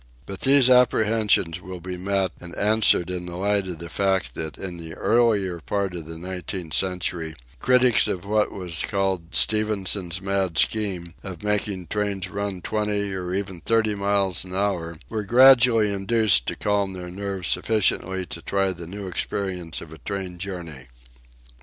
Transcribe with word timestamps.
But 0.25 0.41
these 0.41 0.67
apprehensions 0.67 1.61
will 1.61 1.79
be 1.79 1.95
met 1.95 2.31
and 2.39 2.55
answered 2.55 3.11
in 3.11 3.27
the 3.27 3.35
light 3.35 3.67
of 3.67 3.77
the 3.77 3.87
fact 3.87 4.33
that 4.33 4.57
in 4.57 4.77
the 4.77 4.95
earlier 4.95 5.59
part 5.59 5.93
of 5.93 6.07
the 6.07 6.17
nineteenth 6.17 6.73
century 6.73 7.35
critics 7.59 8.07
of 8.07 8.25
what 8.25 8.51
was 8.51 8.81
called 8.81 9.35
"Stephenson's 9.35 10.19
mad 10.19 10.57
scheme" 10.57 11.13
of 11.21 11.43
making 11.43 11.85
trains 11.85 12.27
run 12.31 12.63
twenty 12.63 13.13
or 13.13 13.31
even 13.35 13.61
thirty 13.61 13.93
miles 13.93 14.43
an 14.43 14.55
hour 14.55 14.97
were 15.07 15.21
gradually 15.21 15.93
induced 15.93 16.47
to 16.47 16.55
calm 16.55 16.93
their 16.93 17.11
nerves 17.11 17.49
sufficiently 17.49 18.25
to 18.25 18.41
try 18.41 18.71
the 18.71 18.87
new 18.87 19.05
experience 19.07 19.81
of 19.81 19.93
a 19.93 19.99
train 19.99 20.39
journey! 20.39 20.87